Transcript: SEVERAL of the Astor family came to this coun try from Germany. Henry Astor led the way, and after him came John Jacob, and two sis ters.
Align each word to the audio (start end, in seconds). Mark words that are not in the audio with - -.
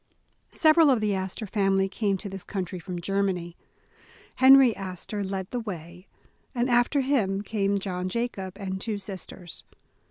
SEVERAL 0.51 0.89
of 0.89 0.99
the 0.99 1.13
Astor 1.13 1.45
family 1.45 1.87
came 1.87 2.17
to 2.17 2.27
this 2.27 2.43
coun 2.43 2.65
try 2.65 2.79
from 2.79 2.99
Germany. 2.99 3.55
Henry 4.37 4.75
Astor 4.75 5.23
led 5.23 5.51
the 5.51 5.59
way, 5.59 6.07
and 6.55 6.71
after 6.71 7.01
him 7.01 7.43
came 7.43 7.77
John 7.77 8.09
Jacob, 8.09 8.53
and 8.57 8.81
two 8.81 8.97
sis 8.97 9.27
ters. 9.27 9.63